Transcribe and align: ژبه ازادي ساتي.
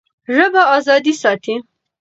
ژبه 0.35 0.61
ازادي 0.77 1.13
ساتي. 1.23 1.55